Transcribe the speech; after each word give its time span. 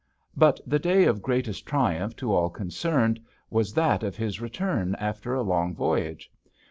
But 0.35 0.59
the 0.65 0.79
day 0.79 1.03
of 1.05 1.21
greatest 1.21 1.67
triumph 1.67 2.15
to 2.15 2.33
all 2.33 2.49
concerned 2.49 3.19
was 3.51 3.71
that 3.75 4.01
of 4.01 4.17
his 4.17 4.41
return 4.41 4.95
after 4.95 5.35
a 5.35 5.43
long 5.43 5.75
voyage. 5.75 6.31